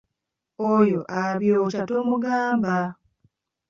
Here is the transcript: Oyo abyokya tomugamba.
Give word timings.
Oyo 0.71 0.99
abyokya 1.21 1.81
tomugamba. 1.89 2.77